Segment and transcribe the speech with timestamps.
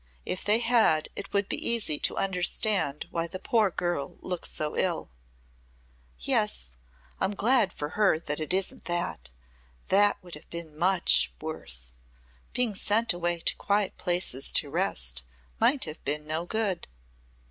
[0.25, 4.75] If they had it would be easy to understand why the poor girl looks so
[4.75, 5.11] ill."
[6.17, 6.71] "Yes,
[7.19, 9.29] I'm glad for her that it isn't that.
[9.89, 11.93] That would have been much worse.
[12.51, 15.21] Being sent away to quiet places to rest
[15.59, 16.87] might have been no good."